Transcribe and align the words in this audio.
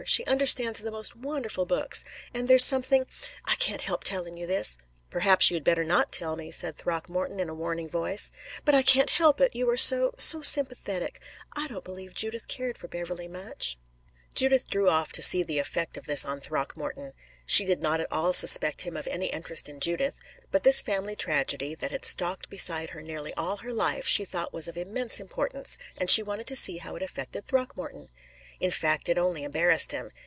She 0.07 0.25
understands 0.25 0.79
the 0.81 0.89
most 0.89 1.15
wonderful 1.15 1.67
books. 1.67 2.03
And 2.33 2.47
there's 2.47 2.65
something 2.65 3.05
I 3.45 3.53
can't 3.53 3.81
help 3.81 4.03
telling 4.03 4.35
you 4.35 4.47
this." 4.47 4.79
"Perhaps 5.11 5.51
you 5.51 5.55
had 5.57 5.63
better 5.63 5.83
not 5.83 6.11
tell 6.11 6.35
me," 6.35 6.49
said 6.49 6.75
Throckmorton 6.75 7.39
in 7.39 7.49
a 7.49 7.53
warning 7.53 7.87
voice. 7.87 8.31
"But 8.65 8.73
I 8.73 8.81
can't 8.81 9.11
help 9.11 9.39
it, 9.39 9.55
you 9.55 9.69
are 9.69 9.77
so 9.77 10.15
so 10.17 10.41
sympathetic: 10.41 11.21
I 11.55 11.67
don't 11.67 11.83
believe 11.83 12.15
Judith 12.15 12.47
cared 12.47 12.79
for 12.79 12.87
Beverley 12.87 13.27
much." 13.27 13.77
Jacqueline 14.33 14.61
drew 14.71 14.89
off 14.89 15.13
to 15.13 15.21
see 15.21 15.43
the 15.43 15.59
effect 15.59 15.95
of 15.97 16.07
this 16.07 16.25
on 16.25 16.41
Throckmorton. 16.41 17.13
She 17.45 17.63
did 17.63 17.83
not 17.83 17.99
at 17.99 18.11
all 18.11 18.33
suspect 18.33 18.81
him 18.81 18.97
of 18.97 19.05
any 19.05 19.27
interest 19.27 19.69
in 19.69 19.79
Judith; 19.79 20.19
but 20.51 20.63
this 20.63 20.81
family 20.81 21.15
tragedy, 21.15 21.75
that 21.75 21.91
had 21.91 22.05
stalked 22.05 22.49
beside 22.49 22.89
her 22.91 23.03
nearly 23.03 23.35
all 23.35 23.57
her 23.57 23.71
life, 23.73 24.07
she 24.07 24.25
thought 24.25 24.51
was 24.51 24.67
of 24.67 24.77
immense 24.77 25.19
importance, 25.19 25.77
and 25.95 26.09
she 26.09 26.23
wanted 26.23 26.47
to 26.47 26.55
see 26.55 26.77
how 26.77 26.95
it 26.95 27.03
affected 27.03 27.45
Throckmorton. 27.45 28.09
In 28.61 28.69
fact, 28.69 29.09
it 29.09 29.17
only 29.17 29.43
embarrassed 29.43 29.91
him. 29.91 30.11